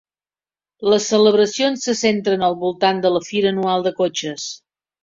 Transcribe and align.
Les 0.93 1.09
celebracions 1.11 1.85
se 1.89 1.95
centren 2.01 2.49
al 2.49 2.59
voltant 2.65 3.05
de 3.05 3.17
la 3.19 3.25
fira 3.31 3.57
anual 3.57 3.91
de 3.91 3.95
cotxes. 4.03 4.53